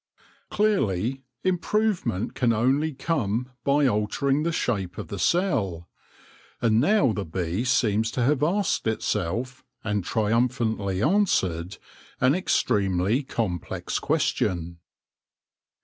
[0.49, 5.87] Clearly, improvement can only come by altering the shape of the cell;
[6.59, 11.77] and now the bee seems to have asked herself— and triumphantly an swered—
[12.19, 14.79] an extremely complex question.